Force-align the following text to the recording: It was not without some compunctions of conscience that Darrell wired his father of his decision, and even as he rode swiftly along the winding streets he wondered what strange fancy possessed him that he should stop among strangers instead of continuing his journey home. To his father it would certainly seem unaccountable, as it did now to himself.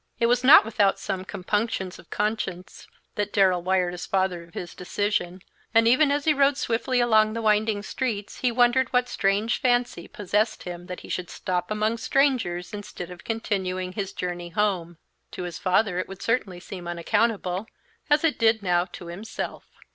It 0.19 0.25
was 0.25 0.43
not 0.43 0.65
without 0.65 0.97
some 0.97 1.23
compunctions 1.23 1.99
of 1.99 2.09
conscience 2.09 2.87
that 3.13 3.31
Darrell 3.31 3.61
wired 3.61 3.91
his 3.93 4.07
father 4.07 4.41
of 4.43 4.55
his 4.55 4.73
decision, 4.73 5.43
and 5.75 5.87
even 5.87 6.09
as 6.09 6.25
he 6.25 6.33
rode 6.33 6.57
swiftly 6.57 6.99
along 6.99 7.33
the 7.33 7.41
winding 7.43 7.83
streets 7.83 8.39
he 8.39 8.51
wondered 8.51 8.91
what 8.91 9.07
strange 9.07 9.61
fancy 9.61 10.07
possessed 10.07 10.63
him 10.63 10.87
that 10.87 11.01
he 11.01 11.07
should 11.07 11.29
stop 11.29 11.69
among 11.69 11.99
strangers 11.99 12.73
instead 12.73 13.11
of 13.11 13.23
continuing 13.23 13.91
his 13.91 14.11
journey 14.11 14.49
home. 14.49 14.97
To 15.33 15.43
his 15.43 15.59
father 15.59 15.99
it 15.99 16.07
would 16.07 16.23
certainly 16.23 16.59
seem 16.59 16.87
unaccountable, 16.87 17.67
as 18.09 18.23
it 18.23 18.39
did 18.39 18.63
now 18.63 18.85
to 18.85 19.05
himself. 19.05 19.67